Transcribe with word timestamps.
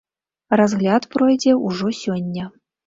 Разгляд 0.61 1.03
пройдзе 1.13 1.57
ўжо 1.67 1.95
сёння. 2.03 2.53